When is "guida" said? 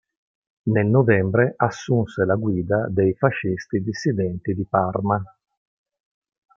2.35-2.87